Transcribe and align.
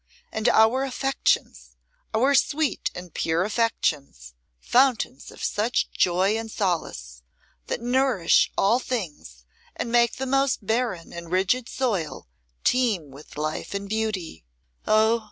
And 0.31 0.49
our 0.49 0.83
affections, 0.83 1.75
our 2.11 2.33
sweet 2.33 2.89
and 2.95 3.13
pure 3.13 3.43
affections, 3.43 4.33
fountains 4.59 5.29
of 5.29 5.43
such 5.43 5.91
joy 5.91 6.35
and 6.39 6.49
solace, 6.49 7.21
that 7.67 7.81
nourish 7.81 8.51
all 8.57 8.79
things, 8.79 9.45
and 9.75 9.91
make 9.91 10.15
the 10.15 10.25
most 10.25 10.65
barren 10.65 11.13
and 11.13 11.29
rigid 11.29 11.69
soil 11.69 12.27
teem 12.63 13.11
with 13.11 13.37
life 13.37 13.75
and 13.75 13.87
beauty, 13.87 14.43
oh! 14.87 15.19